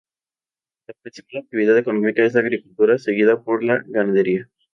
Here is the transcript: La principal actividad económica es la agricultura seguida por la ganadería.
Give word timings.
La 0.87 0.95
principal 0.99 1.43
actividad 1.43 1.77
económica 1.77 2.25
es 2.25 2.33
la 2.33 2.39
agricultura 2.39 2.97
seguida 2.97 3.43
por 3.43 3.63
la 3.63 3.83
ganadería. 3.85 4.49